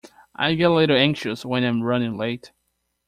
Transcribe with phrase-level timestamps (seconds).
[0.35, 2.53] I get a little anxious when I'm running late.